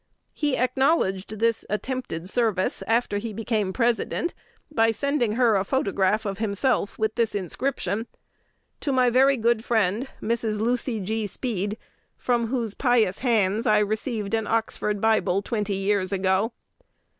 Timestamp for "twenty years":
15.43-16.11